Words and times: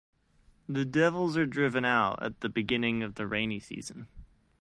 The 0.67 0.83
devils 0.83 1.37
are 1.37 1.45
driven 1.45 1.85
out 1.85 2.23
at 2.23 2.39
the 2.41 2.49
beginning 2.49 3.03
of 3.03 3.13
the 3.13 3.27
rainy 3.27 3.59
season. 3.59 4.07